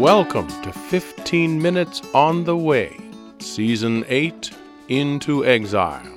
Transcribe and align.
Welcome 0.00 0.48
to 0.62 0.72
15 0.72 1.60
Minutes 1.60 2.00
on 2.14 2.44
the 2.44 2.56
Way, 2.56 2.96
Season 3.38 4.02
8 4.08 4.50
Into 4.88 5.44
Exile. 5.44 6.16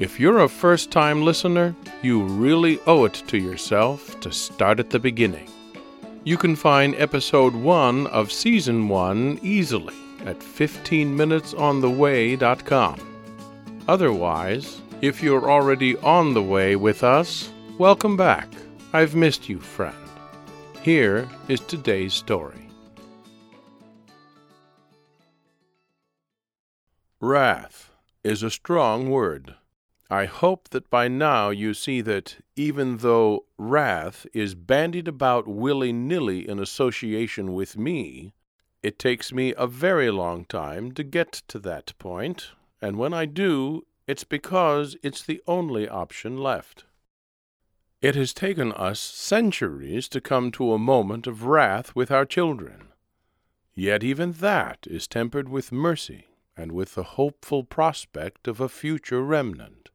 If 0.00 0.18
you're 0.18 0.40
a 0.40 0.48
first 0.48 0.90
time 0.90 1.22
listener, 1.22 1.76
you 2.02 2.24
really 2.24 2.80
owe 2.88 3.04
it 3.04 3.22
to 3.28 3.38
yourself 3.38 4.18
to 4.18 4.32
start 4.32 4.80
at 4.80 4.90
the 4.90 4.98
beginning. 4.98 5.48
You 6.24 6.36
can 6.36 6.56
find 6.56 6.96
Episode 6.96 7.54
1 7.54 8.08
of 8.08 8.32
Season 8.32 8.88
1 8.88 9.38
easily 9.40 9.94
at 10.26 10.40
15minutesontheway.com. 10.40 13.00
Otherwise, 13.86 14.80
if 15.00 15.22
you're 15.22 15.48
already 15.48 15.96
on 15.98 16.34
the 16.34 16.42
way 16.42 16.74
with 16.74 17.04
us, 17.04 17.52
welcome 17.78 18.16
back. 18.16 18.48
I've 18.92 19.14
missed 19.14 19.48
you, 19.48 19.60
friend. 19.60 19.94
Here 20.82 21.28
is 21.46 21.60
today's 21.60 22.14
story. 22.14 22.69
Wrath 27.22 27.92
is 28.24 28.42
a 28.42 28.50
strong 28.50 29.10
word. 29.10 29.54
I 30.08 30.24
hope 30.24 30.70
that 30.70 30.88
by 30.88 31.06
now 31.06 31.50
you 31.50 31.74
see 31.74 32.00
that 32.00 32.38
even 32.56 32.96
though 32.96 33.44
wrath 33.58 34.26
is 34.32 34.54
bandied 34.54 35.06
about 35.06 35.46
willy 35.46 35.92
nilly 35.92 36.48
in 36.48 36.58
association 36.58 37.52
with 37.52 37.76
me, 37.76 38.32
it 38.82 38.98
takes 38.98 39.34
me 39.34 39.52
a 39.58 39.66
very 39.66 40.10
long 40.10 40.46
time 40.46 40.92
to 40.92 41.04
get 41.04 41.30
to 41.48 41.58
that 41.58 41.92
point, 41.98 42.52
and 42.80 42.96
when 42.96 43.12
I 43.12 43.26
do, 43.26 43.84
it's 44.06 44.24
because 44.24 44.96
it's 45.02 45.22
the 45.22 45.42
only 45.46 45.86
option 45.86 46.38
left. 46.38 46.86
It 48.00 48.14
has 48.14 48.32
taken 48.32 48.72
us 48.72 48.98
centuries 48.98 50.08
to 50.08 50.22
come 50.22 50.50
to 50.52 50.72
a 50.72 50.78
moment 50.78 51.26
of 51.26 51.44
wrath 51.44 51.94
with 51.94 52.10
our 52.10 52.24
children. 52.24 52.88
Yet 53.74 54.02
even 54.02 54.32
that 54.32 54.86
is 54.88 55.06
tempered 55.06 55.50
with 55.50 55.70
mercy 55.70 56.29
and 56.60 56.72
with 56.72 56.94
the 56.94 57.02
hopeful 57.02 57.64
prospect 57.64 58.46
of 58.46 58.60
a 58.60 58.68
future 58.68 59.22
remnant. 59.22 59.90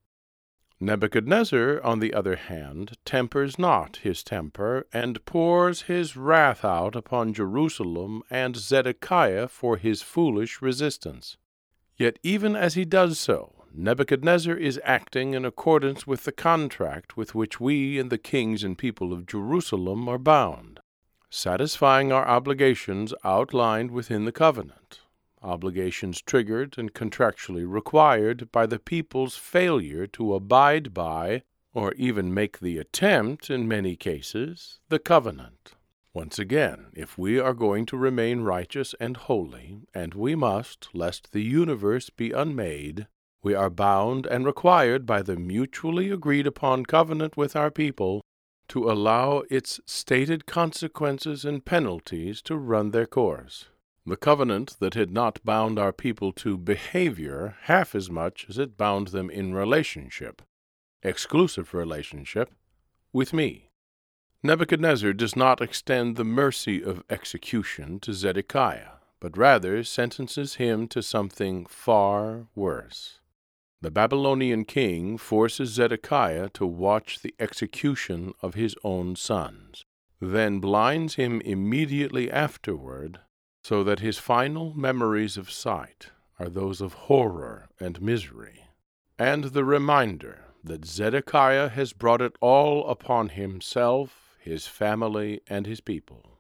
Nebuchadnezzar, 0.80 1.80
on 1.84 2.00
the 2.00 2.14
other 2.14 2.36
hand, 2.36 2.98
tempers 3.06 3.58
not 3.58 3.98
his 3.98 4.24
temper, 4.24 4.86
and 4.92 5.24
pours 5.26 5.84
his 5.84 6.18
wrath 6.18 6.66
out 6.66 6.96
upon 6.96 7.34
Jerusalem 7.34 8.24
and 8.30 8.58
Zedekiah 8.58 9.48
for 9.48 9.78
his 9.78 10.02
foolish 10.02 10.62
resistance. 10.62 11.38
Yet 11.98 12.20
even 12.24 12.58
as 12.58 12.74
he 12.74 12.84
does 12.84 13.18
so, 13.18 13.66
Nebuchadnezzar 13.74 14.56
is 14.56 14.80
acting 14.84 15.34
in 15.34 15.46
accordance 15.46 16.06
with 16.06 16.26
the 16.26 16.34
contract 16.34 17.16
with 17.16 17.34
which 17.34 17.60
we 17.60 17.98
and 17.98 18.10
the 18.10 18.18
kings 18.18 18.64
and 18.64 18.78
people 18.78 19.14
of 19.14 19.26
Jerusalem 19.26 20.10
are 20.10 20.18
bound, 20.18 20.82
satisfying 21.30 22.12
our 22.12 22.28
obligations 22.28 23.14
outlined 23.24 23.92
within 23.92 24.26
the 24.26 24.32
covenant, 24.34 25.02
obligations 25.46 26.22
triggered 26.22 26.78
and 26.78 26.94
contractually 26.94 27.66
required 27.66 28.52
by 28.52 28.66
the 28.66 28.80
people's 28.80 29.38
failure 29.38 30.08
to 30.08 30.34
abide 30.34 30.94
by, 30.94 31.44
or 31.74 31.94
even 31.94 32.34
make 32.34 32.60
the 32.60 32.78
attempt 32.78 33.50
in 33.50 33.68
many 33.68 33.96
cases, 33.96 34.80
the 34.90 35.00
covenant. 35.00 35.74
Once 36.14 36.40
again, 36.40 36.88
if 36.94 37.18
we 37.18 37.40
are 37.40 37.54
going 37.54 37.86
to 37.86 37.98
remain 37.98 38.40
righteous 38.42 38.96
and 39.00 39.18
holy, 39.18 39.82
and 39.94 40.14
we 40.14 40.34
must, 40.34 40.88
lest 40.94 41.32
the 41.32 41.44
universe 41.44 42.10
be 42.10 42.32
unmade, 42.32 43.08
we 43.44 43.54
are 43.54 43.70
bound 43.70 44.26
and 44.26 44.46
required 44.46 45.06
by 45.06 45.22
the 45.22 45.36
mutually 45.36 46.10
agreed 46.10 46.48
upon 46.48 46.86
covenant 46.86 47.38
with 47.38 47.56
our 47.56 47.70
people 47.70 48.22
to 48.70 48.90
allow 48.90 49.44
its 49.50 49.80
stated 49.86 50.46
consequences 50.46 51.46
and 51.46 51.66
penalties 51.66 52.42
to 52.42 52.56
run 52.56 52.92
their 52.92 53.06
course. 53.06 53.66
The 54.08 54.18
covenant 54.18 54.76
that 54.80 54.94
had 54.94 55.12
not 55.12 55.44
bound 55.44 55.80
our 55.80 55.92
people 55.92 56.32
to 56.34 56.58
behavior 56.58 57.58
half 57.64 57.96
as 57.96 58.10
much 58.10 58.46
as 58.48 58.60
it 58.60 58.78
bound 58.78 59.08
them 59.08 59.32
in 59.32 59.56
relationship, 59.56 60.44
exclusive 61.02 61.74
relationship, 61.74 62.52
with 63.12 63.34
me. 63.34 63.72
Nebuchadnezzar 64.44 65.12
does 65.14 65.36
not 65.36 65.60
extend 65.60 66.18
the 66.18 66.24
mercy 66.24 66.84
of 66.84 67.04
execution 67.10 68.00
to 68.02 68.14
Zedekiah, 68.14 69.00
but 69.20 69.38
rather 69.38 69.84
sentences 69.84 70.56
him 70.56 70.88
to 70.90 71.02
something 71.02 71.66
far 71.66 72.46
worse. 72.54 73.22
The 73.82 73.90
Babylonian 73.90 74.66
king 74.66 75.18
forces 75.18 75.72
Zedekiah 75.72 76.50
to 76.50 76.68
watch 76.68 77.24
the 77.24 77.34
execution 77.40 78.34
of 78.44 78.54
his 78.54 78.76
own 78.84 79.16
sons, 79.16 79.84
then 80.22 80.60
blinds 80.60 81.16
him 81.16 81.42
immediately 81.42 82.30
afterward, 82.32 83.20
so 83.66 83.84
that 83.84 84.00
his 84.00 84.20
final 84.20 84.76
memories 84.76 85.38
of 85.38 85.50
sight 85.50 86.12
are 86.38 86.50
those 86.50 86.82
of 86.82 86.94
horror 87.10 87.68
and 87.80 88.00
misery, 88.00 88.68
and 89.18 89.46
the 89.46 89.64
reminder 89.64 90.38
that 90.64 90.86
Zedekiah 90.86 91.70
has 91.70 91.92
brought 91.92 92.22
it 92.22 92.36
all 92.42 92.88
upon 92.88 93.30
himself, 93.30 94.38
his 94.40 94.68
family, 94.68 95.42
and 95.48 95.66
his 95.66 95.82
people. 95.82 96.38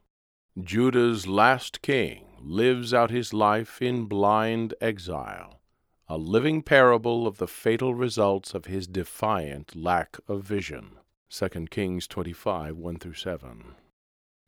Judah's 0.62 1.26
last 1.26 1.82
king 1.82 2.28
lives 2.40 2.94
out 2.94 3.10
his 3.10 3.34
life 3.34 3.82
in 3.82 4.06
blind 4.06 4.76
exile 4.80 5.60
a 6.08 6.20
living 6.20 6.62
parable 6.62 7.26
of 7.26 7.40
the 7.40 7.48
fatal 7.48 7.96
results 7.96 8.54
of 8.54 8.66
his 8.66 8.86
defiant 8.86 9.76
lack 9.76 10.20
of 10.28 10.44
vision. 10.44 11.00
2 11.32 11.50
Kings 11.72 12.06
25 12.06 12.78
1 12.78 13.00
through 13.00 13.14
7. 13.14 13.74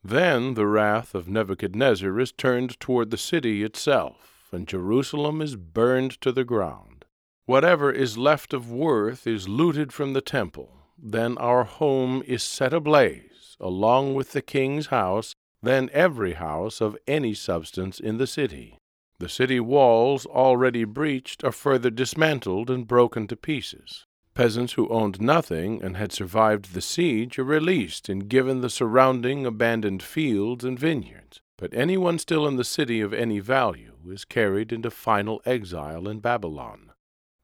Then 0.10 0.54
the 0.54 0.66
wrath 0.66 1.14
of 1.16 1.28
Nebuchadnezzar 1.28 2.18
is 2.22 2.32
turned 2.32 2.80
toward 2.80 3.12
the 3.12 3.18
city 3.18 3.62
itself, 3.62 4.48
and 4.54 4.66
Jerusalem 4.66 5.42
is 5.42 5.58
burned 5.58 6.22
to 6.22 6.32
the 6.32 6.46
ground. 6.46 7.04
Whatever 7.46 7.92
is 7.92 8.18
left 8.18 8.54
of 8.54 8.72
worth 8.72 9.28
is 9.28 9.50
looted 9.50 9.92
from 9.92 10.14
the 10.14 10.22
temple. 10.22 10.70
Then 10.98 11.38
our 11.40 11.66
home 11.66 12.24
is 12.26 12.42
set 12.42 12.74
ablaze, 12.74 13.58
along 13.60 14.14
with 14.14 14.32
the 14.32 14.42
king's 14.42 14.88
house, 14.88 15.36
then 15.62 15.90
every 15.92 16.36
house 16.36 16.80
of 16.80 16.98
any 17.06 17.34
substance 17.34 18.00
in 18.00 18.16
the 18.16 18.28
city. 18.28 18.78
The 19.20 19.28
city 19.28 19.60
walls, 19.60 20.26
already 20.26 20.86
breached, 20.86 21.44
are 21.44 21.52
further 21.52 21.90
dismantled 21.90 22.70
and 22.70 22.88
broken 22.88 23.28
to 23.28 23.36
pieces. 23.36 24.06
Peasants 24.38 24.74
who 24.74 24.88
owned 24.90 25.20
nothing 25.20 25.82
and 25.82 25.98
had 25.98 26.12
survived 26.12 26.76
the 26.76 26.82
siege 26.82 27.40
are 27.40 27.44
released 27.44 28.08
and 28.08 28.30
given 28.30 28.62
the 28.62 28.70
surrounding 28.70 29.48
abandoned 29.48 30.04
fields 30.04 30.64
and 30.64 30.78
vineyards. 30.78 31.42
But 31.58 31.74
anyone 31.74 32.20
still 32.20 32.46
in 32.46 32.56
the 32.56 32.64
city 32.64 33.02
of 33.02 33.14
any 33.14 33.40
value 33.40 33.94
is 34.08 34.26
carried 34.26 34.72
into 34.72 34.92
final 34.92 35.42
exile 35.44 36.08
in 36.08 36.20
Babylon. 36.20 36.92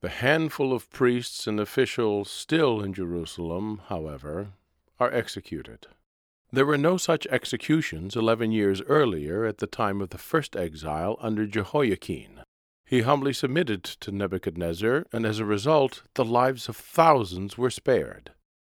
The 0.02 0.10
handful 0.10 0.72
of 0.72 0.92
priests 0.92 1.48
and 1.48 1.60
officials 1.60 2.30
still 2.30 2.80
in 2.84 2.94
Jerusalem, 2.94 3.82
however, 3.88 4.50
are 5.00 5.12
executed. 5.12 5.88
There 6.52 6.68
were 6.68 6.78
no 6.78 6.98
such 6.98 7.26
executions 7.32 8.16
eleven 8.16 8.52
years 8.52 8.84
earlier 8.84 9.46
at 9.46 9.58
the 9.58 9.66
time 9.66 10.00
of 10.00 10.12
the 10.12 10.20
first 10.20 10.56
exile 10.56 11.18
under 11.20 11.48
Jehoiachin. 11.48 12.43
He 12.94 13.02
humbly 13.02 13.34
submitted 13.34 13.84
to 13.84 14.12
Nebuchadnezzar, 14.12 15.08
and 15.12 15.26
as 15.26 15.40
a 15.40 15.46
result 15.46 16.04
the 16.14 16.24
lives 16.24 16.70
of 16.70 16.78
thousands 16.78 17.58
were 17.58 17.72
spared. 17.72 18.34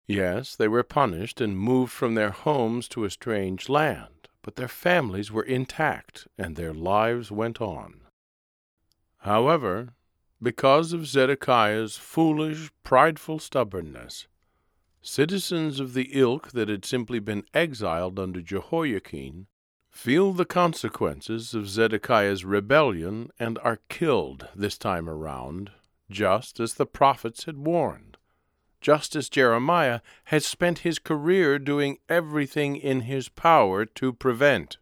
Yes, 0.08 0.56
they 0.56 0.68
were 0.68 0.82
punished 0.82 1.40
and 1.40 1.56
moved 1.56 1.92
from 1.92 2.16
their 2.16 2.32
homes 2.32 2.88
to 2.88 3.04
a 3.04 3.12
strange 3.12 3.70
land, 3.70 4.28
but 4.42 4.56
their 4.56 4.68
families 4.68 5.32
were 5.32 5.44
intact, 5.44 6.28
and 6.36 6.56
their 6.56 6.74
lives 6.74 7.30
went 7.30 7.62
on. 7.62 8.08
However, 9.18 9.94
because 10.42 10.94
of 10.94 11.06
Zedekiah's 11.06 11.98
foolish, 11.98 12.72
prideful 12.84 13.38
stubbornness, 13.38 14.26
Citizens 15.00 15.80
of 15.80 15.94
the 15.94 16.10
ilk 16.14 16.54
that 16.54 16.70
had 16.70 16.86
simply 16.86 17.20
been 17.20 17.46
exiled 17.54 18.18
under 18.18 18.42
Jehoiachin 18.42 19.46
feel 19.98 20.32
the 20.32 20.46
consequences 20.46 21.56
of 21.56 21.68
Zedekiah's 21.68 22.46
rebellion 22.46 23.32
and 23.40 23.58
are 23.64 23.80
killed 23.90 24.48
this 24.56 24.78
time 24.78 25.10
around, 25.10 25.72
just 26.10 26.60
as 26.60 26.76
the 26.76 26.86
prophets 26.86 27.46
had 27.46 27.58
warned, 27.58 28.16
just 28.80 29.16
as 29.16 29.28
Jeremiah 29.28 30.02
had 30.26 30.44
spent 30.44 30.80
his 30.80 31.00
career 31.00 31.58
doing 31.58 31.98
everything 32.08 32.76
in 32.76 33.02
his 33.02 33.28
power 33.28 33.86
to 33.86 34.14
prevent. 34.14 34.78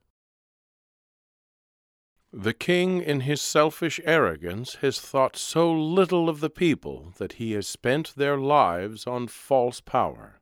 The 2.34 2.54
king, 2.54 3.02
in 3.02 3.22
his 3.22 3.42
selfish 3.42 4.02
arrogance, 4.04 4.76
has 4.82 5.00
thought 5.00 5.38
so 5.38 5.72
little 5.72 6.28
of 6.28 6.42
the 6.42 6.50
people 6.50 7.14
that 7.20 7.34
he 7.34 7.54
has 7.54 7.68
spent 7.68 8.14
their 8.18 8.38
lives 8.38 9.08
on 9.08 9.28
false 9.28 9.80
power. 9.80 10.42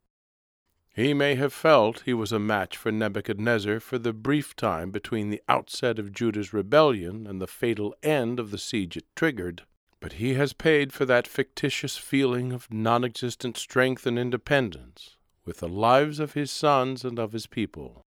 He 0.96 1.16
may 1.16 1.34
have 1.36 1.54
felt 1.54 2.04
he 2.06 2.14
was 2.14 2.32
a 2.32 2.38
match 2.38 2.78
for 2.78 2.92
Nebuchadnezzar 2.92 3.80
for 3.80 3.98
the 3.98 4.14
brief 4.14 4.56
time 4.56 4.92
between 4.92 5.32
the 5.32 5.42
outset 5.50 5.98
of 5.98 6.14
Judah's 6.14 6.54
rebellion 6.54 7.26
and 7.26 7.42
the 7.42 7.48
fatal 7.48 7.96
end 8.04 8.40
of 8.40 8.52
the 8.52 8.60
siege 8.60 8.96
it 8.96 9.06
triggered, 9.16 9.64
but 10.00 10.14
he 10.14 10.36
has 10.36 10.54
paid 10.54 10.94
for 10.94 11.06
that 11.06 11.28
fictitious 11.28 11.98
feeling 11.98 12.52
of 12.52 12.72
non 12.72 13.04
existent 13.04 13.58
strength 13.58 14.06
and 14.06 14.20
independence 14.20 15.18
with 15.46 15.58
the 15.58 15.68
lives 15.68 16.20
of 16.20 16.34
his 16.34 16.52
sons 16.52 17.04
and 17.04 17.18
of 17.18 17.32
his 17.32 17.48
people. 17.48 18.06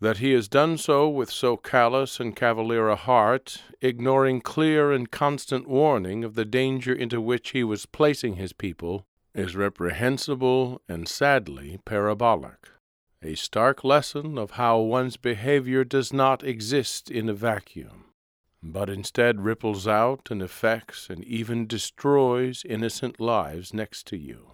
That 0.00 0.18
he 0.18 0.32
has 0.32 0.48
done 0.48 0.78
so 0.78 1.08
with 1.08 1.30
so 1.30 1.56
callous 1.56 2.18
and 2.18 2.34
cavalier 2.34 2.88
a 2.88 2.96
heart, 2.96 3.62
ignoring 3.80 4.40
clear 4.40 4.90
and 4.90 5.08
constant 5.10 5.68
warning 5.68 6.24
of 6.24 6.34
the 6.34 6.44
danger 6.44 6.92
into 6.92 7.20
which 7.20 7.50
he 7.50 7.62
was 7.62 7.86
placing 7.86 8.34
his 8.34 8.52
people, 8.52 9.06
is 9.34 9.56
reprehensible 9.56 10.80
and 10.88 11.08
sadly 11.08 11.78
parabolic. 11.84 12.68
A 13.22 13.34
stark 13.34 13.84
lesson 13.84 14.38
of 14.38 14.52
how 14.52 14.78
one's 14.78 15.16
behavior 15.16 15.84
does 15.84 16.12
not 16.12 16.42
exist 16.42 17.10
in 17.10 17.28
a 17.28 17.34
vacuum, 17.34 18.06
but 18.62 18.88
instead 18.88 19.42
ripples 19.42 19.86
out 19.86 20.28
and 20.30 20.42
affects 20.42 21.10
and 21.10 21.22
even 21.24 21.66
destroys 21.66 22.64
innocent 22.64 23.20
lives 23.20 23.74
next 23.74 24.06
to 24.06 24.16
you. 24.16 24.50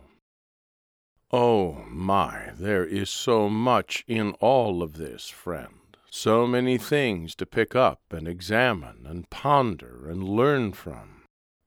Oh 1.32 1.84
my, 1.88 2.50
there 2.56 2.84
is 2.84 3.10
so 3.10 3.48
much 3.48 4.04
in 4.06 4.32
all 4.40 4.82
of 4.82 4.94
this, 4.94 5.28
friend. 5.28 5.96
So 6.10 6.46
many 6.46 6.78
things 6.78 7.34
to 7.36 7.46
pick 7.46 7.76
up 7.76 8.00
and 8.10 8.26
examine 8.26 9.06
and 9.06 9.28
ponder 9.28 10.08
and 10.08 10.28
learn 10.28 10.72
from. 10.72 11.24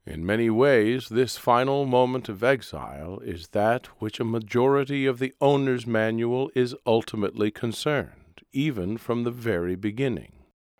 In 0.09 0.25
many 0.25 0.50
ways, 0.50 1.09
this 1.09 1.38
final 1.38 1.85
moment 1.85 2.29
of 2.29 2.44
exile 2.44 3.19
is 3.19 3.50
that 3.50 3.85
which 4.01 4.19
a 4.19 4.23
majority 4.23 5.06
of 5.06 5.19
the 5.19 5.35
owner's 5.39 5.85
manual 5.85 6.50
is 6.56 6.75
ultimately 6.83 7.51
concerned, 7.51 8.41
even 8.51 8.97
from 8.97 9.23
the 9.23 9.29
very 9.29 9.75
beginning. 9.75 10.31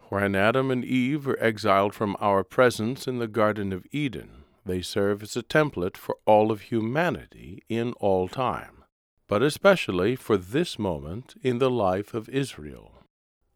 When 0.08 0.34
Adam 0.34 0.72
and 0.72 0.84
Eve 0.84 1.28
were 1.28 1.38
exiled 1.40 1.94
from 1.94 2.18
our 2.20 2.44
presence 2.44 3.08
in 3.08 3.20
the 3.20 3.28
Garden 3.28 3.72
of 3.72 3.86
Eden, 3.92 4.46
they 4.66 4.82
serve 4.82 5.22
as 5.22 5.38
a 5.38 5.44
template 5.44 5.96
for 5.96 6.16
all 6.26 6.52
of 6.52 6.62
humanity 6.62 7.62
in 7.70 7.94
all 8.00 8.30
time, 8.30 8.84
but 9.28 9.44
especially 9.44 10.16
for 10.16 10.38
this 10.38 10.80
moment 10.80 11.36
in 11.44 11.60
the 11.60 11.70
life 11.70 12.16
of 12.16 12.30
Israel. 12.30 12.99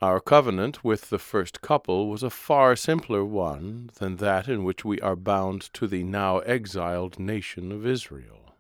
Our 0.04 0.20
covenant 0.20 0.84
with 0.84 1.12
the 1.12 1.18
first 1.18 1.62
couple 1.62 2.10
was 2.10 2.24
a 2.24 2.30
far 2.30 2.76
simpler 2.76 3.24
one 3.24 3.90
than 4.00 4.18
that 4.18 4.50
in 4.50 4.66
which 4.66 4.84
we 4.84 5.00
are 5.00 5.16
bound 5.16 5.74
to 5.76 5.88
the 5.88 6.04
now 6.04 6.40
exiled 6.40 7.20
nation 7.20 7.72
of 7.72 7.88
Israel. 7.88 8.54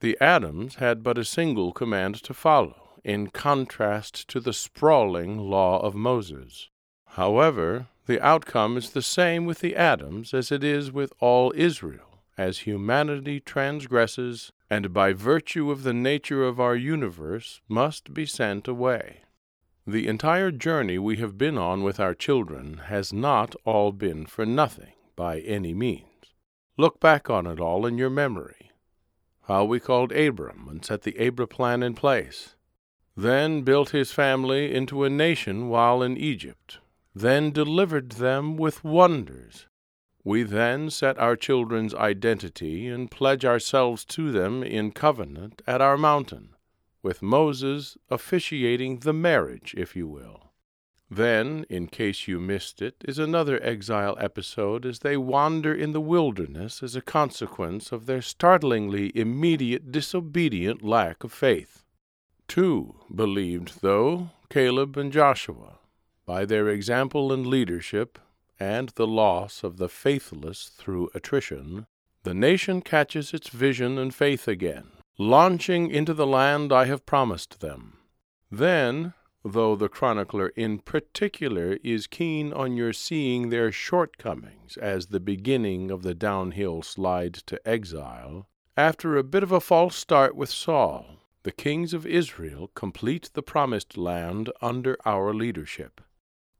The 0.00 0.18
Adams 0.20 0.74
had 0.74 1.02
but 1.02 1.16
a 1.16 1.24
single 1.24 1.72
command 1.72 2.16
to 2.24 2.34
follow, 2.34 3.00
in 3.02 3.28
contrast 3.28 4.28
to 4.28 4.40
the 4.40 4.52
sprawling 4.52 5.38
law 5.38 5.80
of 5.80 5.94
Moses. 5.94 6.68
However, 7.06 7.86
the 8.04 8.20
outcome 8.20 8.76
is 8.76 8.90
the 8.90 9.00
same 9.00 9.46
with 9.46 9.60
the 9.60 9.76
Adams 9.76 10.34
as 10.34 10.52
it 10.52 10.62
is 10.62 10.92
with 10.92 11.14
all 11.18 11.50
Israel, 11.56 12.20
as 12.36 12.68
humanity 12.68 13.40
transgresses 13.40 14.52
and 14.68 14.92
by 14.92 15.14
virtue 15.14 15.70
of 15.70 15.82
the 15.82 15.94
nature 15.94 16.44
of 16.44 16.60
our 16.60 16.76
universe 16.76 17.62
must 17.70 18.12
be 18.12 18.26
sent 18.26 18.68
away. 18.68 19.23
The 19.86 20.06
entire 20.06 20.50
journey 20.50 20.98
we 20.98 21.16
have 21.16 21.36
been 21.36 21.58
on 21.58 21.82
with 21.82 22.00
our 22.00 22.14
children 22.14 22.78
has 22.86 23.12
not 23.12 23.54
all 23.66 23.92
been 23.92 24.24
for 24.24 24.46
nothing, 24.46 24.94
by 25.14 25.40
any 25.40 25.74
means. 25.74 26.32
Look 26.78 27.00
back 27.00 27.28
on 27.28 27.46
it 27.46 27.60
all 27.60 27.84
in 27.84 27.98
your 27.98 28.08
memory. 28.08 28.70
How 29.42 29.66
we 29.66 29.80
called 29.80 30.10
Abram 30.10 30.68
and 30.70 30.82
set 30.82 31.02
the 31.02 31.18
Abra 31.18 31.46
plan 31.46 31.82
in 31.82 31.92
place, 31.92 32.54
then 33.14 33.60
built 33.60 33.90
his 33.90 34.10
family 34.10 34.74
into 34.74 35.04
a 35.04 35.10
nation 35.10 35.68
while 35.68 36.02
in 36.02 36.16
Egypt, 36.16 36.78
then 37.14 37.50
delivered 37.50 38.12
them 38.12 38.56
with 38.56 38.84
wonders. 38.84 39.66
We 40.24 40.44
then 40.44 40.88
set 40.88 41.18
our 41.18 41.36
children's 41.36 41.94
identity 41.94 42.88
and 42.88 43.10
pledge 43.10 43.44
ourselves 43.44 44.06
to 44.06 44.32
them 44.32 44.62
in 44.62 44.92
covenant 44.92 45.60
at 45.66 45.82
our 45.82 45.98
mountain 45.98 46.53
with 47.04 47.22
Moses 47.22 47.96
officiating 48.10 49.00
the 49.00 49.12
marriage, 49.12 49.74
if 49.76 49.94
you 49.94 50.08
will. 50.08 50.50
Then, 51.10 51.66
in 51.68 51.86
case 51.86 52.26
you 52.26 52.40
missed 52.40 52.80
it, 52.80 52.96
is 53.06 53.18
another 53.18 53.62
exile 53.62 54.16
episode 54.18 54.86
as 54.86 55.00
they 55.00 55.16
wander 55.16 55.72
in 55.72 55.92
the 55.92 56.00
wilderness 56.00 56.82
as 56.82 56.96
a 56.96 57.02
consequence 57.02 57.92
of 57.92 58.06
their 58.06 58.22
startlingly 58.22 59.12
immediate 59.14 59.92
disobedient 59.92 60.82
lack 60.82 61.22
of 61.22 61.32
faith. 61.32 61.84
Two 62.48 62.94
believed, 63.14 63.82
though, 63.82 64.30
Caleb 64.48 64.96
and 64.96 65.12
Joshua. 65.12 65.78
By 66.26 66.46
their 66.46 66.68
example 66.68 67.32
and 67.32 67.46
leadership, 67.46 68.18
and 68.58 68.88
the 68.90 69.06
loss 69.06 69.62
of 69.62 69.76
the 69.76 69.90
faithless 69.90 70.70
through 70.74 71.10
attrition, 71.14 71.86
the 72.22 72.34
nation 72.34 72.80
catches 72.80 73.34
its 73.34 73.50
vision 73.50 73.98
and 73.98 74.14
faith 74.14 74.48
again, 74.48 74.86
launching 75.18 75.90
into 75.90 76.12
the 76.12 76.26
land 76.26 76.72
I 76.72 76.86
have 76.86 77.06
promised 77.06 77.60
them. 77.60 77.98
Then, 78.50 79.14
though 79.44 79.76
the 79.76 79.88
chronicler 79.88 80.48
in 80.48 80.78
particular 80.78 81.78
is 81.84 82.06
keen 82.06 82.52
on 82.52 82.76
your 82.76 82.92
seeing 82.92 83.50
their 83.50 83.70
shortcomings 83.70 84.76
as 84.76 85.06
the 85.06 85.20
beginning 85.20 85.90
of 85.90 86.02
the 86.02 86.14
downhill 86.14 86.82
slide 86.82 87.34
to 87.34 87.68
exile, 87.68 88.48
after 88.76 89.16
a 89.16 89.22
bit 89.22 89.42
of 89.42 89.52
a 89.52 89.60
false 89.60 89.94
start 89.94 90.34
with 90.34 90.50
Saul, 90.50 91.20
the 91.44 91.52
kings 91.52 91.94
of 91.94 92.06
Israel 92.06 92.70
complete 92.74 93.30
the 93.34 93.42
promised 93.42 93.96
land 93.96 94.50
under 94.60 94.96
our 95.04 95.32
leadership. 95.32 96.00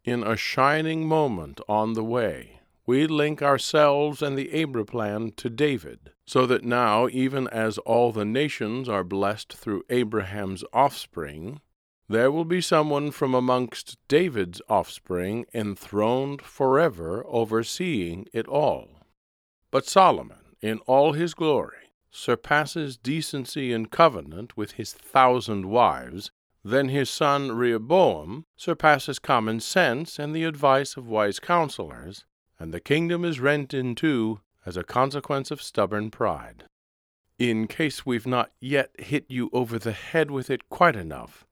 In 0.05 0.23
a 0.23 0.37
shining 0.37 1.09
moment 1.09 1.61
on 1.69 1.95
the 1.95 2.05
way, 2.05 2.61
we 2.87 3.07
link 3.07 3.41
ourselves 3.41 4.21
and 4.21 4.37
the 4.37 4.63
Abra 4.63 4.85
plan 4.85 5.33
to 5.37 5.49
David, 5.49 6.11
so 6.27 6.47
that 6.47 6.65
now, 6.65 7.09
even 7.09 7.49
as 7.49 7.79
all 7.79 8.13
the 8.13 8.25
nations 8.25 8.89
are 8.89 9.05
blessed 9.05 9.53
through 9.55 9.85
Abraham's 9.89 10.65
offspring, 10.73 11.61
there 12.09 12.31
will 12.31 12.45
be 12.45 12.61
someone 12.61 13.11
from 13.11 13.35
amongst 13.35 13.97
David's 14.09 14.61
offspring 14.69 15.47
enthroned 15.55 16.43
forever, 16.43 17.25
overseeing 17.27 18.27
it 18.33 18.47
all. 18.47 18.89
But 19.71 19.87
Solomon, 19.87 20.57
in 20.61 20.79
all 20.81 21.13
his 21.13 21.33
glory, 21.33 21.93
surpasses 22.11 22.97
decency 22.97 23.73
and 23.73 23.91
covenant 23.91 24.57
with 24.57 24.73
his 24.73 24.93
thousand 24.93 25.67
wives, 25.67 26.31
then 26.63 26.89
his 26.89 27.11
son 27.11 27.53
Rehoboam 27.53 28.45
surpasses 28.57 29.19
common 29.19 29.61
sense 29.61 30.19
and 30.19 30.35
the 30.35 30.45
advice 30.45 30.97
of 30.97 31.09
wise 31.09 31.41
counselors, 31.41 32.25
and 32.59 32.73
the 32.73 32.81
kingdom 32.81 33.25
is 33.25 33.41
rent 33.41 33.75
in 33.75 33.95
two 33.95 34.41
as 34.65 34.77
a 34.77 34.85
consequence 34.85 35.51
of 35.51 35.63
stubborn 35.63 36.11
pride. 36.11 36.65
In 37.39 37.67
case 37.67 38.07
we've 38.07 38.27
not 38.27 38.53
yet 38.61 38.91
hit 38.99 39.25
you 39.29 39.51
over 39.53 39.79
the 39.79 39.93
head 39.93 40.31
with 40.31 40.51
it 40.51 40.69
quite 40.69 40.97
enough, 40.97 41.45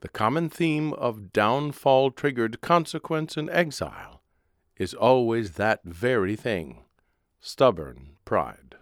the 0.00 0.08
common 0.08 0.48
theme 0.48 0.92
of 0.92 1.32
downfall 1.32 2.12
triggered 2.12 2.60
consequence 2.60 3.36
and 3.36 3.50
exile 3.50 4.22
is 4.76 4.94
always 4.94 5.52
that 5.52 5.82
very 5.84 6.36
thing 6.36 6.84
stubborn 7.40 8.16
pride. 8.24 8.74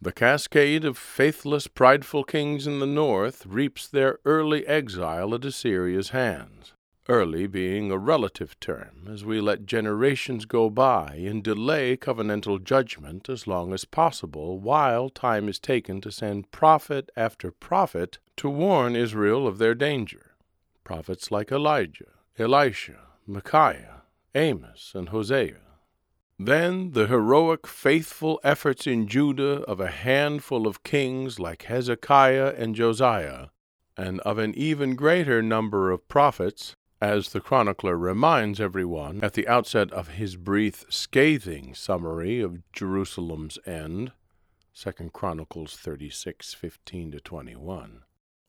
The 0.00 0.12
cascade 0.12 0.84
of 0.84 0.96
faithless, 0.96 1.66
prideful 1.66 2.24
kings 2.24 2.66
in 2.66 2.78
the 2.78 2.86
north 2.86 3.44
reaps 3.46 3.88
their 3.88 4.20
early 4.24 4.66
exile 4.66 5.34
at 5.34 5.44
Assyria's 5.44 6.10
hands 6.10 6.74
early 7.08 7.46
being 7.46 7.90
a 7.90 7.96
relative 7.96 8.58
term, 8.60 9.08
as 9.10 9.24
we 9.24 9.40
let 9.40 9.64
generations 9.64 10.44
go 10.44 10.68
by 10.68 11.14
and 11.14 11.42
delay 11.42 11.96
covenantal 11.96 12.62
judgment 12.62 13.28
as 13.30 13.46
long 13.46 13.72
as 13.72 13.86
possible 13.86 14.60
while 14.60 15.08
time 15.08 15.48
is 15.48 15.58
taken 15.58 16.00
to 16.02 16.12
send 16.12 16.50
prophet 16.50 17.10
after 17.16 17.50
prophet 17.50 18.18
to 18.36 18.50
warn 18.50 18.94
Israel 18.94 19.46
of 19.46 19.56
their 19.56 19.74
danger. 19.74 20.32
Prophets 20.84 21.30
like 21.30 21.50
Elijah, 21.50 22.12
Elisha, 22.38 23.00
Micaiah, 23.26 24.02
Amos, 24.34 24.92
and 24.94 25.08
Hosea. 25.08 25.60
Then 26.38 26.92
the 26.92 27.06
heroic, 27.06 27.66
faithful 27.66 28.38
efforts 28.44 28.86
in 28.86 29.08
Judah 29.08 29.62
of 29.62 29.80
a 29.80 29.90
handful 29.90 30.66
of 30.66 30.84
kings 30.84 31.40
like 31.40 31.62
Hezekiah 31.64 32.54
and 32.56 32.74
Josiah, 32.74 33.46
and 33.96 34.20
of 34.20 34.38
an 34.38 34.54
even 34.54 34.94
greater 34.94 35.42
number 35.42 35.90
of 35.90 36.06
prophets 36.06 36.76
as 37.00 37.30
the 37.30 37.40
chronicler 37.40 37.96
reminds 37.96 38.60
everyone 38.60 39.22
at 39.22 39.34
the 39.34 39.46
outset 39.46 39.92
of 39.92 40.08
his 40.08 40.36
brief, 40.36 40.84
scathing 40.88 41.74
summary 41.74 42.40
of 42.40 42.60
Jerusalem's 42.72 43.58
end, 43.66 44.12
2 44.74 45.10
Chronicles 45.12 45.76
36, 45.76 46.54
15 46.54 47.12
to 47.12 47.20
21. 47.20 48.02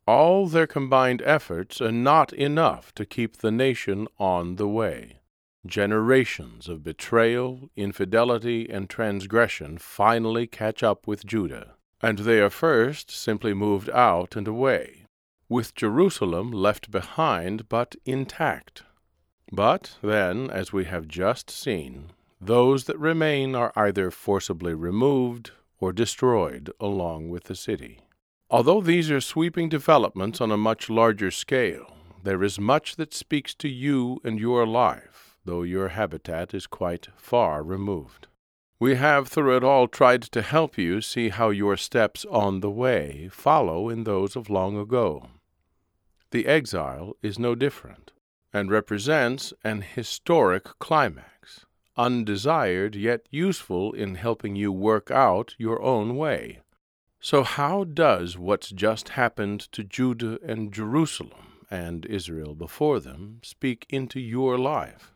All 0.07 0.47
their 0.47 0.65
combined 0.65 1.21
efforts 1.23 1.79
are 1.81 1.91
not 1.91 2.33
enough 2.33 2.93
to 2.95 3.05
keep 3.05 3.37
the 3.37 3.51
nation 3.51 4.07
on 4.17 4.55
the 4.55 4.67
way. 4.67 5.19
Generations 5.65 6.67
of 6.67 6.83
betrayal, 6.83 7.69
infidelity, 7.75 8.67
and 8.69 8.89
transgression 8.89 9.77
finally 9.77 10.47
catch 10.47 10.81
up 10.81 11.05
with 11.05 11.25
Judah, 11.25 11.75
and 12.01 12.19
they 12.19 12.39
are 12.39 12.49
first 12.49 13.11
simply 13.11 13.53
moved 13.53 13.89
out 13.91 14.35
and 14.35 14.47
away 14.47 14.98
with 15.49 15.73
Jerusalem 15.73 16.51
left 16.51 16.91
behind 16.91 17.67
but 17.67 17.95
intact. 18.05 18.83
But 19.51 19.97
then, 20.03 20.51
as 20.51 20.71
we 20.71 20.85
have 20.85 21.07
just 21.07 21.49
seen, 21.49 22.11
those 22.39 22.85
that 22.85 22.99
remain 22.99 23.55
are 23.55 23.73
either 23.75 24.11
forcibly 24.11 24.75
removed 24.75 25.51
or 25.79 25.91
destroyed 25.91 26.71
along 26.79 27.29
with 27.29 27.45
the 27.45 27.55
city. 27.55 28.01
Although 28.49 28.81
these 28.81 29.09
are 29.11 29.21
sweeping 29.21 29.69
developments 29.69 30.39
on 30.39 30.51
a 30.51 30.57
much 30.57 30.89
larger 30.89 31.31
scale, 31.31 31.95
there 32.23 32.43
is 32.43 32.59
much 32.59 32.95
that 32.97 33.13
speaks 33.13 33.55
to 33.55 33.67
you 33.69 34.19
and 34.23 34.39
your 34.39 34.67
life, 34.67 35.37
though 35.45 35.63
your 35.63 35.89
habitat 35.89 36.53
is 36.53 36.67
quite 36.67 37.07
far 37.15 37.63
removed. 37.63 38.27
We 38.79 38.95
have 38.95 39.27
through 39.27 39.57
it 39.57 39.63
all 39.63 39.87
tried 39.87 40.21
to 40.23 40.41
help 40.41 40.77
you 40.77 41.01
see 41.01 41.29
how 41.29 41.49
your 41.49 41.75
steps 41.75 42.25
on 42.29 42.61
the 42.61 42.69
way 42.69 43.29
follow 43.31 43.89
in 43.89 44.03
those 44.03 44.35
of 44.35 44.49
long 44.49 44.77
ago. 44.77 45.27
The 46.31 46.45
exile 46.45 47.15
is 47.21 47.39
no 47.39 47.55
different, 47.55 48.11
and 48.53 48.69
represents 48.69 49.53
an 49.63 49.81
historic 49.81 50.63
climax, 50.79 51.65
undesired 51.97 52.95
yet 52.95 53.27
useful 53.31 53.93
in 53.93 54.15
helping 54.15 54.55
you 54.55 54.71
work 54.71 55.09
out 55.09 55.55
your 55.57 55.81
own 55.81 56.15
way. 56.15 56.59
So, 57.19 57.43
how 57.43 57.83
does 57.83 58.37
what's 58.37 58.69
just 58.69 59.09
happened 59.09 59.59
to 59.73 59.83
Judah 59.83 60.39
and 60.41 60.71
Jerusalem 60.71 61.65
and 61.69 62.05
Israel 62.05 62.55
before 62.55 62.99
them 62.99 63.39
speak 63.43 63.85
into 63.89 64.19
your 64.19 64.57
life? 64.57 65.13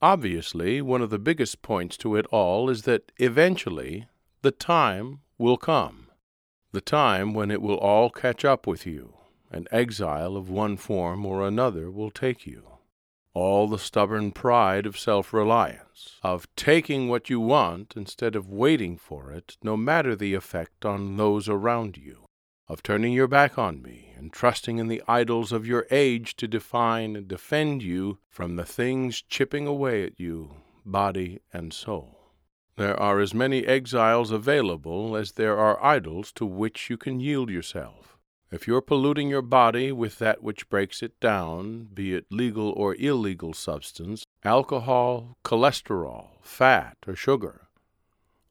Obviously, 0.00 0.80
one 0.80 1.02
of 1.02 1.10
the 1.10 1.18
biggest 1.18 1.60
points 1.60 1.96
to 1.98 2.14
it 2.16 2.26
all 2.26 2.70
is 2.70 2.82
that 2.82 3.10
eventually 3.18 4.06
the 4.42 4.52
time 4.52 5.20
will 5.36 5.56
come. 5.56 6.06
The 6.72 6.80
time 6.80 7.34
when 7.34 7.50
it 7.50 7.60
will 7.60 7.78
all 7.78 8.08
catch 8.08 8.44
up 8.44 8.66
with 8.66 8.86
you, 8.86 9.17
and 9.50 9.68
exile 9.70 10.36
of 10.36 10.50
one 10.50 10.76
form 10.76 11.24
or 11.24 11.46
another 11.46 11.90
will 11.90 12.10
take 12.10 12.46
you. 12.46 12.64
All 13.34 13.68
the 13.68 13.78
stubborn 13.78 14.32
pride 14.32 14.86
of 14.86 14.98
self 14.98 15.32
reliance, 15.32 16.16
of 16.22 16.48
taking 16.56 17.08
what 17.08 17.30
you 17.30 17.40
want 17.40 17.94
instead 17.96 18.34
of 18.34 18.48
waiting 18.48 18.96
for 18.96 19.30
it, 19.32 19.56
no 19.62 19.76
matter 19.76 20.16
the 20.16 20.34
effect 20.34 20.84
on 20.84 21.16
those 21.16 21.48
around 21.48 21.96
you, 21.96 22.26
of 22.68 22.82
turning 22.82 23.12
your 23.12 23.28
back 23.28 23.58
on 23.58 23.80
me 23.80 24.12
and 24.16 24.32
trusting 24.32 24.78
in 24.78 24.88
the 24.88 25.02
idols 25.06 25.52
of 25.52 25.66
your 25.66 25.86
age 25.90 26.36
to 26.36 26.48
define 26.48 27.16
and 27.16 27.28
defend 27.28 27.82
you 27.82 28.18
from 28.28 28.56
the 28.56 28.66
things 28.66 29.22
chipping 29.22 29.66
away 29.66 30.04
at 30.04 30.18
you, 30.18 30.56
body 30.84 31.40
and 31.52 31.72
soul. 31.72 32.34
There 32.76 32.98
are 33.00 33.20
as 33.20 33.34
many 33.34 33.66
exiles 33.66 34.30
available 34.30 35.16
as 35.16 35.32
there 35.32 35.58
are 35.58 35.82
idols 35.84 36.32
to 36.32 36.46
which 36.46 36.90
you 36.90 36.96
can 36.96 37.20
yield 37.20 37.50
yourself. 37.50 38.17
If 38.50 38.66
you're 38.66 38.80
polluting 38.80 39.28
your 39.28 39.42
body 39.42 39.92
with 39.92 40.18
that 40.18 40.42
which 40.42 40.68
breaks 40.68 41.02
it 41.02 41.18
down, 41.20 41.88
be 41.92 42.14
it 42.14 42.26
legal 42.30 42.70
or 42.70 42.94
illegal 42.96 43.52
substance, 43.52 44.24
alcohol, 44.44 45.36
cholesterol, 45.44 46.42
fat, 46.42 46.96
or 47.06 47.14
sugar, 47.14 47.68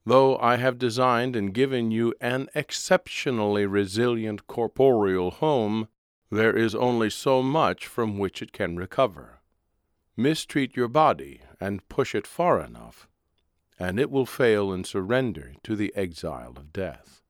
Though 0.07 0.37
I 0.37 0.55
have 0.55 0.79
designed 0.79 1.35
and 1.35 1.53
given 1.53 1.91
you 1.91 2.13
an 2.21 2.47
exceptionally 2.55 3.65
resilient 3.65 4.47
corporeal 4.47 5.31
home, 5.31 5.89
there 6.31 6.55
is 6.55 6.73
only 6.73 7.09
so 7.09 7.43
much 7.43 7.87
from 7.87 8.17
which 8.17 8.41
it 8.41 8.53
can 8.53 8.77
recover. 8.77 9.41
Mistreat 10.15 10.77
your 10.77 10.87
body 10.87 11.41
and 11.59 11.85
push 11.89 12.15
it 12.15 12.25
far 12.25 12.61
enough, 12.61 13.09
and 13.77 13.99
it 13.99 14.09
will 14.09 14.25
fail 14.25 14.71
in 14.71 14.85
surrender 14.85 15.55
to 15.63 15.75
the 15.75 15.93
exile 15.93 16.53
of 16.55 16.71
death. 16.71 17.21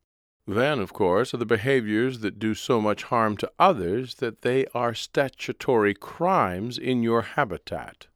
Then, 0.48 0.80
of 0.80 0.94
course, 0.94 1.34
are 1.34 1.38
the 1.38 1.46
behaviors 1.46 2.20
that 2.20 2.40
do 2.40 2.54
so 2.54 2.80
much 2.80 3.04
harm 3.04 3.36
to 3.38 3.52
others 3.60 4.16
that 4.16 4.44
they 4.44 4.66
are 4.74 4.94
statutory 4.94 5.94
crimes 5.94 6.78
in 6.78 7.04
your 7.04 7.22
habitat. 7.22 8.08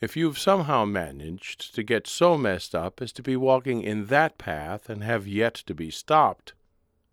If 0.00 0.16
you've 0.16 0.40
somehow 0.40 0.84
managed 0.84 1.72
to 1.76 1.84
get 1.84 2.08
so 2.08 2.36
messed 2.36 2.74
up 2.74 3.00
as 3.00 3.12
to 3.12 3.22
be 3.22 3.36
walking 3.36 3.82
in 3.82 4.06
that 4.06 4.38
path 4.38 4.88
and 4.88 5.04
have 5.04 5.28
yet 5.28 5.54
to 5.54 5.74
be 5.74 5.92
stopped, 5.92 6.54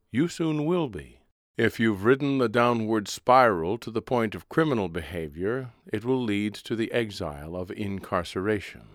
you 0.09 0.27
soon 0.27 0.65
will 0.65 0.89
be. 0.89 1.19
If 1.55 1.79
you've 1.79 2.03
ridden 2.03 2.39
the 2.39 2.49
downward 2.49 3.07
spiral 3.07 3.77
to 3.79 3.91
the 3.91 4.01
point 4.01 4.33
of 4.33 4.49
criminal 4.49 4.89
behavior, 4.89 5.69
it 5.85 6.03
will 6.03 6.23
lead 6.23 6.55
to 6.55 6.75
the 6.75 6.91
exile 6.91 7.55
of 7.55 7.69
incarceration. 7.69 8.87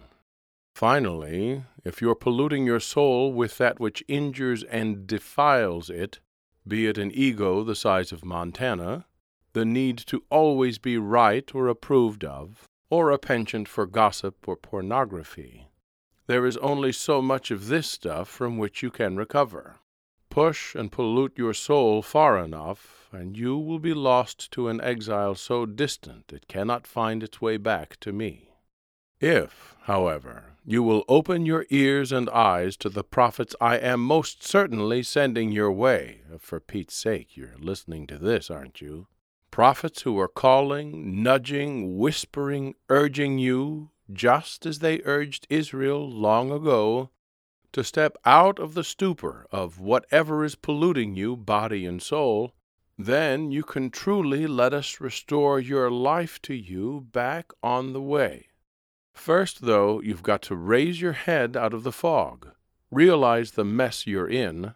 Finally, 0.75 1.63
if 1.85 2.01
you're 2.01 2.15
polluting 2.15 2.65
your 2.65 2.81
soul 2.81 3.33
with 3.33 3.59
that 3.59 3.79
which 3.79 4.03
injures 4.09 4.63
and 4.65 5.07
defiles 5.07 5.91
it, 5.91 6.21
be 6.67 6.87
it 6.87 6.97
an 6.97 7.11
ego 7.13 7.63
the 7.63 7.75
size 7.75 8.11
of 8.11 8.25
Montana, 8.25 9.07
the 9.53 9.65
need 9.65 9.99
to 9.99 10.25
always 10.31 10.79
be 10.79 10.97
right 10.97 11.55
or 11.55 11.69
approved 11.69 12.25
of, 12.25 12.67
or 12.91 13.11
a 13.11 13.19
penchant 13.19 13.69
for 13.69 13.87
gossip 13.87 14.49
or 14.49 14.57
pornography. 14.57 15.69
There 16.27 16.47
is 16.47 16.57
only 16.59 16.91
so 16.91 17.21
much 17.21 17.51
of 17.51 17.67
this 17.67 17.91
stuff 17.91 18.29
from 18.29 18.57
which 18.57 18.83
you 18.83 18.91
can 18.91 19.17
recover. 19.17 19.77
Push 20.31 20.75
and 20.75 20.91
pollute 20.91 21.37
your 21.37 21.55
soul 21.55 22.01
far 22.01 22.39
enough, 22.39 23.09
and 23.13 23.37
you 23.37 23.59
will 23.59 23.79
be 23.79 23.95
lost 23.95 24.51
to 24.53 24.69
an 24.69 24.81
exile 24.81 25.35
so 25.35 25.67
distant 25.67 26.33
it 26.33 26.49
cannot 26.49 26.87
find 26.87 27.23
its 27.23 27.41
way 27.41 27.59
back 27.59 28.01
to 28.01 28.13
me. 28.13 28.49
If, 29.21 29.77
however, 29.83 30.54
you 30.65 30.83
will 30.83 31.05
open 31.09 31.47
your 31.47 31.67
ears 31.71 32.11
and 32.13 32.29
eyes 32.31 32.77
to 32.79 32.89
the 32.89 33.05
prophets 33.05 33.55
I 33.61 33.77
am 33.77 34.01
most 34.01 34.43
certainly 34.43 35.03
sending 35.03 35.53
your 35.53 35.71
way, 35.71 36.23
for 36.39 36.61
Pete's 36.61 36.95
sake, 36.95 37.37
you're 37.37 37.57
listening 37.59 38.07
to 38.09 38.19
this, 38.19 38.51
aren't 38.51 38.81
you? 38.81 39.07
prophets 39.55 40.03
who 40.03 40.19
are 40.19 40.27
calling, 40.27 41.23
nudging, 41.23 41.97
whispering, 41.97 42.75
urging 42.89 43.39
you, 43.39 43.89
just 44.13 44.67
as 44.67 44.81
they 44.81 45.01
urged 45.05 45.47
Israel 45.49 46.11
long 46.11 46.51
ago, 46.51 47.09
to 47.71 47.85
step 47.85 48.17
out 48.25 48.59
of 48.59 48.75
the 48.75 48.83
stupor 48.83 49.47
of 49.53 49.79
whatever 49.79 50.45
is 50.45 50.57
polluting 50.57 51.15
you, 51.15 51.37
body 51.37 51.87
and 51.87 52.03
soul, 52.03 52.53
then 52.99 53.53
you 53.53 53.63
can 53.63 53.91
truly 53.91 54.45
let 54.49 54.75
us 54.75 55.01
restore 55.01 55.61
your 55.61 55.89
life 55.89 56.43
to 56.43 56.53
you 56.53 57.07
back 57.13 57.53
on 57.63 57.93
the 57.93 58.03
way. 58.03 58.49
First, 59.15 59.63
though, 59.63 60.01
you've 60.01 60.23
got 60.23 60.43
to 60.43 60.57
raise 60.57 61.01
your 61.01 61.13
head 61.13 61.57
out 61.57 61.73
of 61.73 61.83
the 61.83 61.93
fog, 61.93 62.51
realize 62.91 63.53
the 63.53 63.65
mess 63.65 64.07
you're 64.07 64.29
in, 64.29 64.75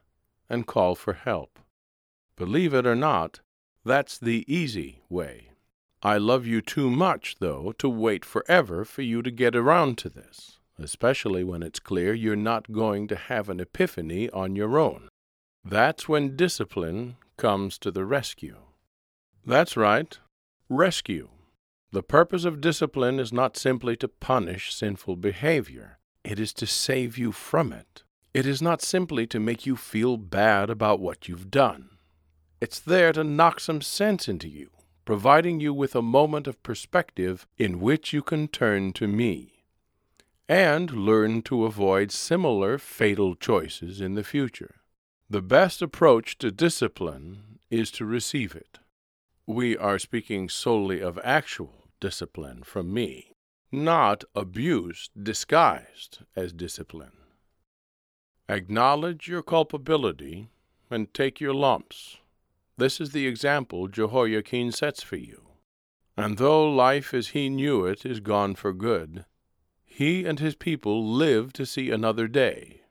and 0.48 0.66
call 0.66 0.94
for 0.94 1.12
help. 1.12 1.58
Believe 2.36 2.72
it 2.72 2.86
or 2.86 2.94
not, 2.94 3.40
that's 3.84 4.18
the 4.18 4.44
easy 4.46 5.02
way. 5.08 5.50
I 6.02 6.18
love 6.18 6.46
you 6.46 6.60
too 6.60 6.90
much, 6.90 7.36
though, 7.40 7.72
to 7.78 7.88
wait 7.88 8.24
forever 8.24 8.84
for 8.84 9.02
you 9.02 9.20
to 9.22 9.30
get 9.30 9.56
around 9.56 9.98
to 9.98 10.08
this, 10.08 10.58
especially 10.78 11.42
when 11.42 11.62
it's 11.62 11.80
clear 11.80 12.14
you're 12.14 12.36
not 12.36 12.70
going 12.70 13.08
to 13.08 13.16
have 13.16 13.48
an 13.48 13.58
epiphany 13.58 14.30
on 14.30 14.54
your 14.54 14.78
own. 14.78 15.08
That's 15.64 16.08
when 16.08 16.36
discipline 16.36 17.16
comes 17.36 17.78
to 17.78 17.90
the 17.90 18.04
rescue. 18.04 18.58
That's 19.44 19.76
right, 19.76 20.16
rescue. 20.68 21.28
The 21.90 22.02
purpose 22.02 22.44
of 22.44 22.60
discipline 22.60 23.18
is 23.18 23.32
not 23.32 23.56
simply 23.56 23.96
to 23.96 24.08
punish 24.08 24.74
sinful 24.74 25.16
behavior, 25.16 25.98
it 26.22 26.38
is 26.38 26.52
to 26.54 26.66
save 26.66 27.16
you 27.16 27.32
from 27.32 27.72
it. 27.72 28.02
It 28.34 28.44
is 28.44 28.60
not 28.60 28.82
simply 28.82 29.26
to 29.28 29.40
make 29.40 29.64
you 29.64 29.74
feel 29.74 30.18
bad 30.18 30.68
about 30.68 31.00
what 31.00 31.28
you've 31.28 31.50
done. 31.50 31.88
It's 32.60 32.78
there 32.78 33.12
to 33.14 33.24
knock 33.24 33.58
some 33.58 33.80
sense 33.80 34.28
into 34.28 34.48
you, 34.48 34.70
providing 35.06 35.60
you 35.60 35.72
with 35.72 35.96
a 35.96 36.02
moment 36.02 36.46
of 36.46 36.62
perspective 36.62 37.46
in 37.56 37.80
which 37.80 38.12
you 38.12 38.20
can 38.20 38.48
turn 38.48 38.92
to 38.92 39.08
me 39.08 39.64
and 40.46 40.90
learn 40.90 41.40
to 41.42 41.64
avoid 41.64 42.12
similar 42.12 42.76
fatal 42.76 43.34
choices 43.34 44.00
in 44.00 44.14
the 44.14 44.24
future. 44.24 44.76
The 45.30 45.42
best 45.42 45.80
approach 45.80 46.36
to 46.38 46.50
discipline 46.50 47.58
is 47.70 47.90
to 47.92 48.04
receive 48.04 48.54
it. 48.54 48.78
We 49.46 49.76
are 49.76 49.98
speaking 49.98 50.50
solely 50.50 51.00
of 51.00 51.18
actual 51.24 51.77
discipline 52.00 52.62
from 52.62 52.92
me, 52.92 53.32
not 53.70 54.24
abuse 54.34 55.10
disguised 55.20 56.20
as 56.34 56.52
discipline. 56.52 57.12
Acknowledge 58.48 59.28
your 59.28 59.42
culpability 59.42 60.48
and 60.90 61.12
take 61.12 61.40
your 61.40 61.54
lumps. 61.54 62.18
This 62.76 63.00
is 63.00 63.10
the 63.10 63.26
example 63.26 63.88
Jehoiachin 63.88 64.72
sets 64.72 65.02
for 65.02 65.16
you. 65.16 65.42
And 66.16 66.38
though 66.38 66.68
life 66.68 67.12
as 67.12 67.28
he 67.28 67.48
knew 67.48 67.84
it 67.84 68.06
is 68.06 68.20
gone 68.20 68.54
for 68.54 68.72
good, 68.72 69.24
he 69.84 70.24
and 70.24 70.40
his 70.40 70.54
people 70.54 71.06
live 71.06 71.52
to 71.54 71.66
see 71.66 71.90
another 71.90 72.26
day, 72.26 72.82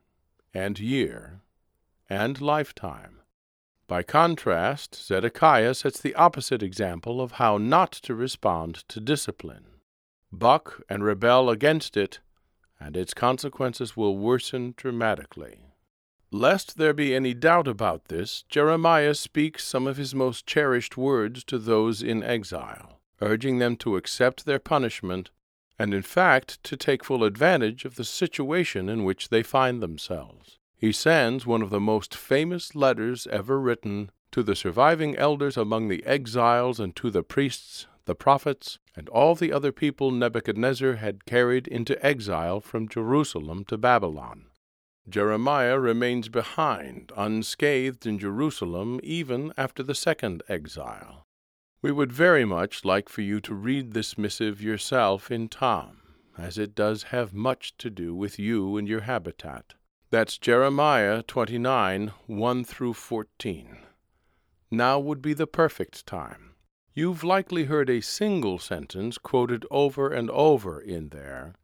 and 0.53 0.77
year, 0.79 1.41
and 2.09 2.39
lifetime. 2.39 3.16
By 3.87 4.03
contrast, 4.03 4.95
Zedekiah 4.95 5.73
sets 5.73 6.01
the 6.01 6.13
opposite 6.15 6.61
example 6.61 7.21
of 7.21 7.33
how 7.33 7.57
not 7.57 7.93
to 8.03 8.13
respond 8.13 8.83
to 8.89 8.99
discipline. 8.99 9.65
Buck 10.29 10.81
and 10.89 11.05
rebel 11.05 11.49
against 11.49 11.95
it, 11.95 12.19
and 12.81 12.97
its 12.97 13.13
consequences 13.13 13.95
will 13.95 14.17
worsen 14.17 14.73
dramatically. 14.75 15.61
Lest 16.31 16.77
there 16.77 16.93
be 16.93 17.15
any 17.15 17.33
doubt 17.33 17.65
about 17.65 18.09
this, 18.09 18.43
Jeremiah 18.49 19.15
speaks 19.15 19.63
some 19.63 19.87
of 19.87 19.95
his 19.95 20.13
most 20.13 20.45
cherished 20.45 20.97
words 20.97 21.45
to 21.45 21.57
those 21.57 22.03
in 22.03 22.21
exile, 22.21 22.99
urging 23.21 23.59
them 23.59 23.77
to 23.77 23.95
accept 23.95 24.45
their 24.45 24.59
punishment, 24.59 25.31
and 25.79 25.93
in 25.93 26.01
fact 26.01 26.61
to 26.63 26.75
take 26.75 27.05
full 27.05 27.23
advantage 27.23 27.85
of 27.85 27.95
the 27.95 28.03
situation 28.03 28.89
in 28.89 29.05
which 29.05 29.29
they 29.29 29.43
find 29.43 29.81
themselves. 29.81 30.59
He 30.77 30.91
sends 30.91 31.47
one 31.47 31.63
of 31.63 31.71
the 31.71 31.79
most 31.79 32.13
famous 32.13 32.75
letters 32.75 33.25
ever 33.27 33.59
written 33.59 34.11
to 34.31 34.43
the 34.43 34.55
surviving 34.55 35.15
elders 35.15 35.57
among 35.57 35.87
the 35.87 36.05
exiles, 36.05 36.79
and 36.79 36.95
to 36.97 37.09
the 37.09 37.23
priests, 37.23 37.87
the 38.05 38.13
prophets, 38.13 38.77
and 38.95 39.09
all 39.09 39.33
the 39.33 39.51
other 39.51 39.71
people 39.71 40.11
Nebuchadnezzar 40.11 40.93
had 40.93 41.25
carried 41.25 41.67
into 41.67 42.03
exile 42.05 42.61
from 42.61 42.87
Jerusalem 42.87 43.65
to 43.65 43.77
Babylon. 43.77 44.45
Jeremiah 45.09 45.79
remains 45.79 46.29
behind, 46.29 47.11
unscathed 47.17 48.05
in 48.05 48.19
Jerusalem, 48.19 48.99
even 49.01 49.53
after 49.57 49.81
the 49.81 49.95
second 49.95 50.43
exile. 50.47 51.25
We 51.81 51.91
would 51.91 52.11
very 52.11 52.45
much 52.45 52.85
like 52.85 53.09
for 53.09 53.21
you 53.21 53.39
to 53.41 53.55
read 53.55 53.93
this 53.93 54.17
missive 54.17 54.61
yourself 54.61 55.31
in 55.31 55.47
Tom, 55.47 56.01
as 56.37 56.57
it 56.57 56.75
does 56.75 57.03
have 57.03 57.33
much 57.33 57.77
to 57.77 57.89
do 57.89 58.13
with 58.13 58.37
you 58.37 58.77
and 58.77 58.87
your 58.87 59.01
habitat. 59.01 59.73
That's 60.09 60.37
Jeremiah 60.37 61.21
29 61.21 62.13
1 62.27 62.63
through 62.63 62.93
14. 62.93 63.77
Now 64.71 64.99
would 64.99 65.21
be 65.21 65.33
the 65.33 65.47
perfect 65.47 66.05
time. 66.05 66.55
You've 66.93 67.25
likely 67.25 67.65
heard 67.65 67.89
a 67.89 67.99
single 67.99 68.57
sentence 68.57 69.17
quoted 69.17 69.65
over 69.69 70.09
and 70.09 70.29
over 70.29 70.79
in 70.79 71.09
there, 71.09 71.55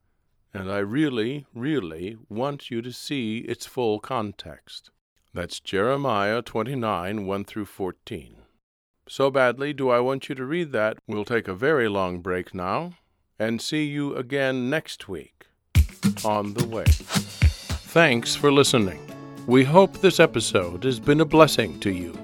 and 0.54 0.70
I 0.70 0.80
really, 0.80 1.46
really 1.54 2.18
want 2.28 2.70
you 2.70 2.82
to 2.82 2.92
see 2.92 3.38
its 3.38 3.66
full 3.66 4.02
context. 4.02 4.92
That's 5.34 5.62
Jeremiah 5.62 6.42
29 6.42 7.26
1 7.26 7.46
through 7.46 7.66
14. 7.66 8.36
So 9.08 9.32
badly 9.32 9.72
do 9.72 9.90
I 9.90 10.02
want 10.02 10.28
you 10.28 10.36
to 10.36 10.46
read 10.46 10.74
that, 10.74 10.98
we'll 11.08 11.24
take 11.24 11.48
a 11.48 11.56
very 11.56 11.88
long 11.88 12.20
break 12.20 12.54
now, 12.54 12.96
and 13.40 13.62
see 13.62 13.86
you 13.86 14.14
again 14.18 14.70
next 14.70 15.08
week 15.08 15.48
on 16.26 16.56
the 16.56 16.68
way. 16.68 16.84
Thanks 17.94 18.36
for 18.36 18.52
listening. 18.52 19.00
We 19.46 19.64
hope 19.64 20.00
this 20.00 20.20
episode 20.20 20.84
has 20.84 21.00
been 21.00 21.22
a 21.22 21.26
blessing 21.26 21.80
to 21.82 21.92
you. 21.92 22.18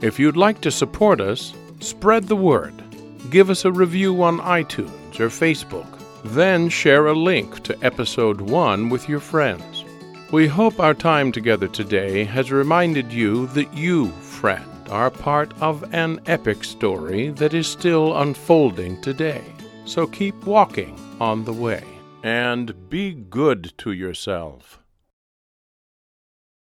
If 0.00 0.20
you'd 0.20 0.36
like 0.36 0.60
to 0.60 0.70
support 0.70 1.20
us, 1.20 1.52
spread 1.80 2.28
the 2.28 2.36
word. 2.36 2.80
Give 3.28 3.50
us 3.50 3.64
a 3.64 3.72
review 3.72 4.22
on 4.22 4.38
iTunes 4.38 5.18
or 5.18 5.26
Facebook. 5.26 6.00
Then 6.22 6.68
share 6.68 7.08
a 7.08 7.12
link 7.12 7.60
to 7.64 7.84
episode 7.84 8.40
1 8.40 8.88
with 8.88 9.08
your 9.08 9.18
friends. 9.18 9.84
We 10.30 10.46
hope 10.46 10.78
our 10.78 10.94
time 10.94 11.32
together 11.32 11.66
today 11.66 12.22
has 12.22 12.52
reminded 12.52 13.12
you 13.12 13.48
that 13.48 13.74
you, 13.74 14.10
friend, 14.12 14.88
are 14.90 15.10
part 15.10 15.52
of 15.60 15.92
an 15.92 16.20
epic 16.26 16.62
story 16.62 17.30
that 17.30 17.52
is 17.52 17.66
still 17.66 18.16
unfolding 18.16 19.02
today. 19.02 19.42
So 19.86 20.06
keep 20.06 20.36
walking 20.44 20.96
on 21.20 21.44
the 21.44 21.52
way 21.52 21.82
and 22.22 22.88
be 22.88 23.12
good 23.12 23.76
to 23.78 23.90
yourself. 23.90 24.79